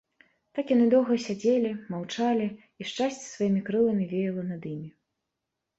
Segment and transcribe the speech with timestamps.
[0.59, 2.47] Так яны доўга сядзелі, маўчалі,
[2.81, 4.89] і шчасце сваімі крыламі веяла над імі.